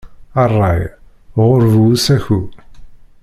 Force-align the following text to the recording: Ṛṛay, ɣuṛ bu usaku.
Ṛṛay, 0.51 0.81
ɣuṛ 1.43 1.61
bu 1.73 1.83
usaku. 1.93 2.41